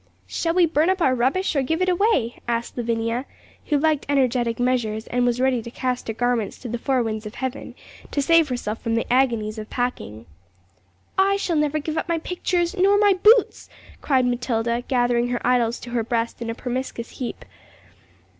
[0.25, 3.23] 'Shall we burn up our rubbish, or give it away?' asked Lavinia,
[3.67, 7.27] who liked energetic measures, and was ready to cast her garments to the four winds
[7.27, 7.75] of heaven,
[8.09, 10.25] to save herself from the agonies of packing.
[11.19, 13.69] 'I shall never give up my pictures, nor my boots!'
[14.01, 17.45] cried Matilda, gathering her idols to her breast in a promiscuous heap.